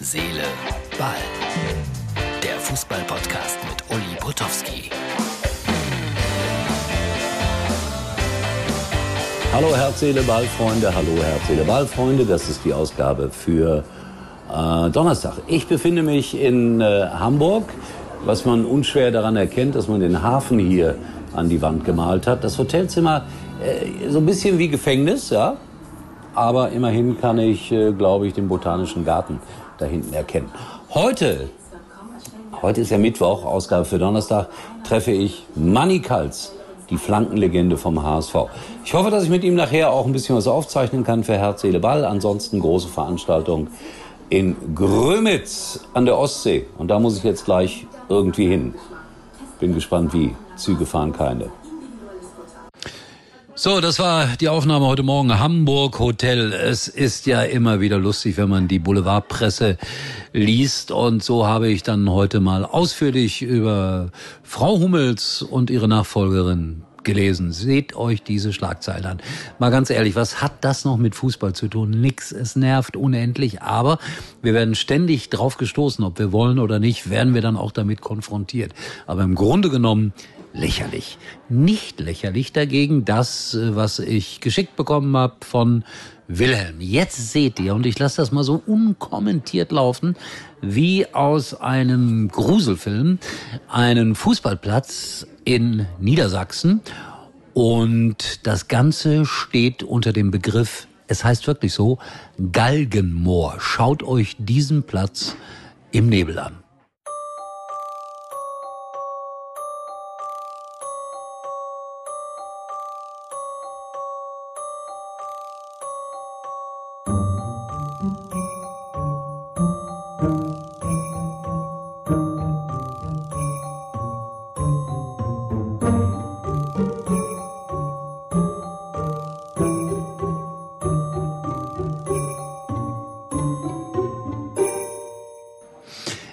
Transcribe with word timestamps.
Seele, 0.00 0.44
Ball. 0.96 1.10
Der 2.40 2.54
Fußball-Podcast 2.60 3.58
mit 3.68 3.82
Uli 3.90 4.16
Potowski. 4.20 4.90
Hallo 9.52 9.74
Herz, 9.74 9.98
Seele, 9.98 10.22
Ball, 10.22 10.44
Freunde. 10.56 10.94
Hallo 10.94 11.20
Herz, 11.20 11.48
Seele, 11.48 11.64
Ball, 11.64 11.84
Freunde. 11.84 12.24
Das 12.24 12.48
ist 12.48 12.64
die 12.64 12.72
Ausgabe 12.72 13.30
für 13.30 13.82
äh, 14.48 14.90
Donnerstag. 14.90 15.32
Ich 15.48 15.66
befinde 15.66 16.04
mich 16.04 16.40
in 16.40 16.80
äh, 16.80 17.08
Hamburg, 17.18 17.64
was 18.24 18.44
man 18.44 18.66
unschwer 18.66 19.10
daran 19.10 19.34
erkennt, 19.34 19.74
dass 19.74 19.88
man 19.88 19.98
den 19.98 20.22
Hafen 20.22 20.60
hier 20.60 20.94
an 21.34 21.48
die 21.48 21.60
Wand 21.60 21.84
gemalt 21.84 22.28
hat. 22.28 22.44
Das 22.44 22.56
Hotelzimmer 22.56 23.24
äh, 23.60 24.08
so 24.10 24.18
ein 24.18 24.26
bisschen 24.26 24.58
wie 24.58 24.68
Gefängnis, 24.68 25.30
ja. 25.30 25.56
Aber 26.38 26.70
immerhin 26.70 27.20
kann 27.20 27.36
ich, 27.40 27.72
äh, 27.72 27.90
glaube 27.90 28.28
ich, 28.28 28.32
den 28.32 28.46
botanischen 28.46 29.04
Garten 29.04 29.40
da 29.76 29.86
hinten 29.86 30.14
erkennen. 30.14 30.48
Heute, 30.94 31.50
heute 32.62 32.80
ist 32.80 32.90
ja 32.90 32.98
Mittwoch, 32.98 33.44
Ausgabe 33.44 33.84
für 33.84 33.98
Donnerstag, 33.98 34.48
treffe 34.84 35.10
ich 35.10 35.44
Manny 35.56 35.98
Kals, 35.98 36.52
die 36.90 36.96
Flankenlegende 36.96 37.76
vom 37.76 38.04
HSV. 38.04 38.36
Ich 38.84 38.94
hoffe, 38.94 39.10
dass 39.10 39.24
ich 39.24 39.30
mit 39.30 39.42
ihm 39.42 39.56
nachher 39.56 39.90
auch 39.90 40.06
ein 40.06 40.12
bisschen 40.12 40.36
was 40.36 40.46
aufzeichnen 40.46 41.02
kann 41.02 41.24
für 41.24 41.36
Herz, 41.36 41.62
Seele, 41.62 41.80
Ball. 41.80 42.04
Ansonsten 42.04 42.60
große 42.60 42.86
Veranstaltung 42.86 43.66
in 44.30 44.54
Grömitz 44.76 45.80
an 45.92 46.04
der 46.04 46.16
Ostsee. 46.16 46.66
Und 46.78 46.86
da 46.86 47.00
muss 47.00 47.18
ich 47.18 47.24
jetzt 47.24 47.46
gleich 47.46 47.84
irgendwie 48.08 48.46
hin. 48.46 48.76
Bin 49.58 49.74
gespannt, 49.74 50.14
wie. 50.14 50.36
Züge 50.54 50.86
fahren 50.86 51.12
keine. 51.12 51.50
So, 53.60 53.80
das 53.80 53.98
war 53.98 54.36
die 54.36 54.48
Aufnahme 54.48 54.86
heute 54.86 55.02
Morgen. 55.02 55.36
Hamburg 55.40 55.98
Hotel. 55.98 56.52
Es 56.52 56.86
ist 56.86 57.26
ja 57.26 57.42
immer 57.42 57.80
wieder 57.80 57.98
lustig, 57.98 58.36
wenn 58.36 58.48
man 58.48 58.68
die 58.68 58.78
Boulevardpresse 58.78 59.78
liest. 60.32 60.92
Und 60.92 61.24
so 61.24 61.44
habe 61.44 61.68
ich 61.68 61.82
dann 61.82 62.08
heute 62.08 62.38
mal 62.38 62.64
ausführlich 62.64 63.42
über 63.42 64.12
Frau 64.44 64.78
Hummels 64.78 65.42
und 65.42 65.70
ihre 65.70 65.88
Nachfolgerin 65.88 66.84
gelesen. 67.02 67.50
Seht 67.50 67.96
euch 67.96 68.22
diese 68.22 68.52
Schlagzeilen 68.52 69.06
an. 69.06 69.18
Mal 69.58 69.70
ganz 69.70 69.90
ehrlich, 69.90 70.14
was 70.14 70.40
hat 70.40 70.52
das 70.60 70.84
noch 70.84 70.96
mit 70.96 71.16
Fußball 71.16 71.52
zu 71.52 71.66
tun? 71.66 71.90
Nix. 71.90 72.30
Es 72.30 72.54
nervt 72.54 72.96
unendlich. 72.96 73.60
Aber 73.60 73.98
wir 74.40 74.54
werden 74.54 74.76
ständig 74.76 75.30
drauf 75.30 75.56
gestoßen, 75.56 76.04
ob 76.04 76.20
wir 76.20 76.30
wollen 76.30 76.60
oder 76.60 76.78
nicht, 76.78 77.10
werden 77.10 77.34
wir 77.34 77.42
dann 77.42 77.56
auch 77.56 77.72
damit 77.72 78.02
konfrontiert. 78.02 78.72
Aber 79.08 79.22
im 79.22 79.34
Grunde 79.34 79.68
genommen 79.68 80.12
lächerlich. 80.52 81.18
Nicht 81.48 82.00
lächerlich 82.00 82.52
dagegen 82.52 83.04
das, 83.04 83.54
äh, 83.54 83.74
was 83.76 83.98
ich 83.98 84.40
geschickt 84.40 84.76
bekommen 84.76 85.16
habe 85.16 85.36
von 85.44 85.84
Wilhelm. 86.28 86.80
Jetzt 86.80 87.32
seht 87.32 87.58
ihr, 87.58 87.74
und 87.74 87.86
ich 87.86 87.98
lasse 87.98 88.18
das 88.18 88.32
mal 88.32 88.44
so 88.44 88.62
unkommentiert 88.66 89.72
laufen, 89.72 90.14
wie 90.60 91.06
aus 91.14 91.54
einem 91.54 92.28
Gruselfilm, 92.28 93.18
einen 93.68 94.14
Fußballplatz 94.14 95.26
in 95.44 95.86
Niedersachsen. 95.98 96.82
Und 97.54 98.46
das 98.46 98.68
Ganze 98.68 99.24
steht 99.24 99.82
unter 99.82 100.12
dem 100.12 100.30
Begriff, 100.30 100.86
es 101.08 101.24
heißt 101.24 101.46
wirklich 101.46 101.72
so, 101.72 101.98
Galgenmoor. 102.52 103.56
Schaut 103.58 104.02
euch 104.02 104.36
diesen 104.38 104.82
Platz 104.82 105.34
im 105.90 106.08
Nebel 106.08 106.38
an. 106.38 106.56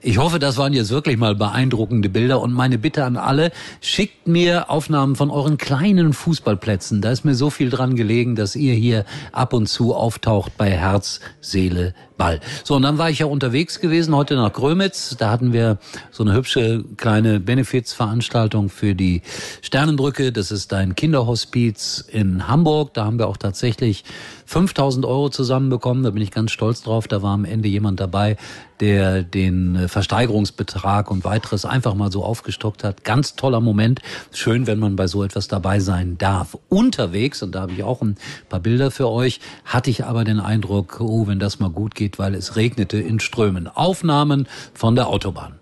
Ich 0.00 0.18
hoffe, 0.18 0.38
das 0.38 0.56
waren 0.56 0.74
jetzt 0.74 0.90
wirklich 0.90 1.16
mal 1.16 1.34
beeindruckende 1.34 2.08
Bilder 2.08 2.40
und 2.40 2.52
meine 2.52 2.78
Bitte 2.78 3.04
an 3.04 3.16
alle, 3.16 3.50
schickt 3.80 4.28
mir 4.28 4.70
Aufnahmen 4.70 5.16
von 5.16 5.28
euren 5.28 5.58
kleinen 5.58 6.12
Fußballplätzen. 6.12 7.00
Da 7.00 7.10
ist 7.10 7.24
mir 7.24 7.34
so 7.34 7.50
viel 7.50 7.68
dran 7.68 7.96
gelegen, 7.96 8.36
dass 8.36 8.54
ihr 8.54 8.74
hier 8.74 9.04
ab 9.32 9.52
und 9.52 9.66
zu 9.66 9.96
auftaucht 9.96 10.56
bei 10.56 10.70
Herz, 10.70 11.18
Seele, 11.40 11.94
Ball. 12.18 12.40
So, 12.64 12.74
und 12.76 12.82
dann 12.82 12.98
war 12.98 13.08
ich 13.08 13.20
ja 13.20 13.26
unterwegs 13.26 13.80
gewesen, 13.80 14.14
heute 14.14 14.34
nach 14.34 14.52
Grömitz. 14.52 15.16
Da 15.16 15.30
hatten 15.30 15.52
wir 15.52 15.78
so 16.10 16.24
eine 16.24 16.34
hübsche 16.34 16.84
kleine 16.96 17.40
Benefizveranstaltung 17.40 18.68
für 18.68 18.94
die 18.94 19.22
Sternenbrücke. 19.62 20.32
Das 20.32 20.50
ist 20.50 20.72
ein 20.74 20.96
Kinderhospiz 20.96 22.04
in 22.06 22.46
Hamburg. 22.48 22.92
Da 22.92 23.04
haben 23.06 23.18
wir 23.18 23.28
auch 23.28 23.36
tatsächlich 23.38 24.04
5000 24.44 25.06
Euro 25.06 25.30
zusammenbekommen. 25.30 26.02
Da 26.02 26.10
bin 26.10 26.22
ich 26.22 26.32
ganz 26.32 26.50
stolz 26.50 26.82
drauf. 26.82 27.08
Da 27.08 27.22
war 27.22 27.32
am 27.32 27.44
Ende 27.44 27.68
jemand 27.68 28.00
dabei, 28.00 28.36
der 28.80 29.22
den 29.22 29.76
äh, 29.76 29.88
Versteigerungsbetrag 29.98 31.10
und 31.10 31.24
weiteres 31.24 31.64
einfach 31.64 31.94
mal 31.94 32.12
so 32.12 32.22
aufgestockt 32.22 32.84
hat. 32.84 33.02
Ganz 33.02 33.34
toller 33.34 33.60
Moment. 33.60 34.00
Schön, 34.32 34.68
wenn 34.68 34.78
man 34.78 34.94
bei 34.94 35.08
so 35.08 35.24
etwas 35.24 35.48
dabei 35.48 35.80
sein 35.80 36.18
darf. 36.18 36.56
Unterwegs, 36.68 37.42
und 37.42 37.56
da 37.56 37.62
habe 37.62 37.72
ich 37.72 37.82
auch 37.82 38.00
ein 38.00 38.14
paar 38.48 38.60
Bilder 38.60 38.92
für 38.92 39.08
euch, 39.08 39.40
hatte 39.64 39.90
ich 39.90 40.04
aber 40.04 40.22
den 40.22 40.38
Eindruck, 40.38 41.00
oh, 41.00 41.26
wenn 41.26 41.40
das 41.40 41.58
mal 41.58 41.70
gut 41.70 41.96
geht, 41.96 42.16
weil 42.16 42.36
es 42.36 42.54
regnete 42.54 42.96
in 42.96 43.18
Strömen. 43.18 43.66
Aufnahmen 43.66 44.46
von 44.72 44.94
der 44.94 45.08
Autobahn. 45.08 45.54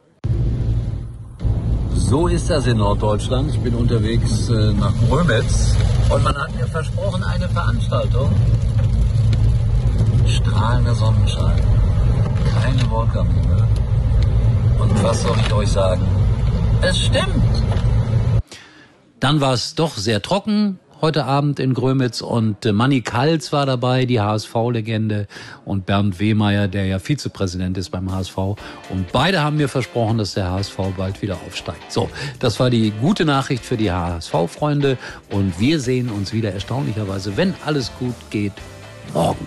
So 1.94 2.28
ist 2.28 2.50
das 2.50 2.66
in 2.66 2.76
Norddeutschland. 2.76 3.54
Ich 3.54 3.60
bin 3.60 3.74
unterwegs 3.74 4.50
äh, 4.50 4.74
nach 4.74 4.92
Grömitz 5.08 5.74
und 6.10 6.22
man 6.22 6.36
hat 6.36 6.54
mir 6.54 6.66
versprochen, 6.66 7.24
eine 7.24 7.48
Veranstaltung. 7.48 8.30
Strahlender 10.26 10.94
Sonnenschein, 10.94 11.62
keine 12.60 12.90
Wolke 12.90 13.20
am 13.20 13.30
Himmel. 13.30 13.64
Was 15.06 15.22
soll 15.22 15.36
ich 15.38 15.52
euch 15.52 15.68
sagen? 15.68 16.02
Es 16.82 16.98
stimmt. 16.98 17.44
Dann 19.20 19.40
war 19.40 19.52
es 19.52 19.76
doch 19.76 19.96
sehr 19.96 20.20
trocken, 20.20 20.80
heute 21.00 21.26
Abend 21.26 21.60
in 21.60 21.74
Grömitz 21.74 22.22
und 22.22 22.66
äh, 22.66 22.72
Manny 22.72 23.02
Kals 23.02 23.52
war 23.52 23.66
dabei, 23.66 24.04
die 24.04 24.20
HSV-Legende 24.20 25.28
und 25.64 25.86
Bernd 25.86 26.18
Wehmeier, 26.18 26.66
der 26.66 26.86
ja 26.86 26.98
Vizepräsident 26.98 27.78
ist 27.78 27.90
beim 27.90 28.10
HSV. 28.10 28.36
Und 28.90 29.12
beide 29.12 29.44
haben 29.44 29.58
mir 29.58 29.68
versprochen, 29.68 30.18
dass 30.18 30.34
der 30.34 30.50
HSV 30.50 30.76
bald 30.96 31.22
wieder 31.22 31.38
aufsteigt. 31.46 31.92
So, 31.92 32.10
das 32.40 32.58
war 32.58 32.68
die 32.68 32.90
gute 32.90 33.24
Nachricht 33.24 33.64
für 33.64 33.76
die 33.76 33.92
HSV-Freunde 33.92 34.98
und 35.30 35.60
wir 35.60 35.78
sehen 35.78 36.10
uns 36.10 36.32
wieder 36.32 36.50
erstaunlicherweise, 36.50 37.36
wenn 37.36 37.54
alles 37.64 37.92
gut 38.00 38.16
geht, 38.30 38.54
morgen. 39.14 39.46